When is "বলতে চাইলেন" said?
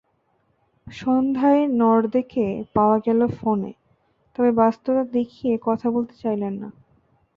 5.91-6.53